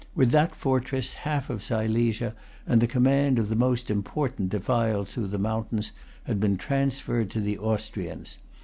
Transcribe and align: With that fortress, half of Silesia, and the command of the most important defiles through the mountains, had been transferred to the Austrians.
With 0.15 0.31
that 0.31 0.55
fortress, 0.55 1.13
half 1.13 1.47
of 1.51 1.61
Silesia, 1.61 2.33
and 2.65 2.81
the 2.81 2.87
command 2.87 3.37
of 3.37 3.49
the 3.49 3.55
most 3.55 3.91
important 3.91 4.49
defiles 4.49 5.13
through 5.13 5.27
the 5.27 5.37
mountains, 5.37 5.91
had 6.23 6.39
been 6.39 6.57
transferred 6.57 7.29
to 7.29 7.39
the 7.39 7.59
Austrians. 7.59 8.39